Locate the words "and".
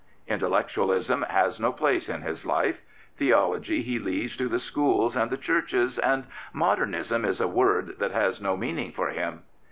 5.15-5.29, 5.99-6.25